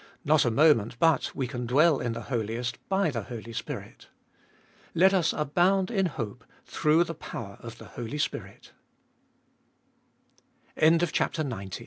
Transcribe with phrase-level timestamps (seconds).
[0.25, 4.07] Not a moment but we can dwell in the Holiest, by the Holy Spirit.
[4.95, 8.09] Let us abouna in hope, through the power of the Hol